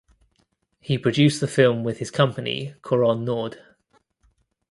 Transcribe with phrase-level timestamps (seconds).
[0.79, 3.59] He produced the film with his company Couronne Nord.